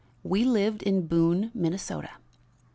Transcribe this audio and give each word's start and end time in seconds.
We 0.23 0.45
lived 0.45 0.81
in 0.81 1.05
Boone, 1.05 1.51
Minnesota. 1.53 2.09